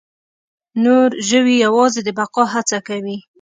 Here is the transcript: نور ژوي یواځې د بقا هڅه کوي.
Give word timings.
نور 0.83 1.09
ژوي 1.29 1.55
یواځې 1.65 2.01
د 2.03 2.09
بقا 2.19 2.43
هڅه 2.53 2.77
کوي. 2.87 3.17